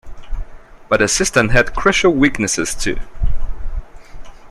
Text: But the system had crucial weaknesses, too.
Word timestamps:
But 0.89 0.99
the 0.99 1.07
system 1.07 1.49
had 1.49 1.75
crucial 1.75 2.11
weaknesses, 2.11 2.73
too. 2.73 2.97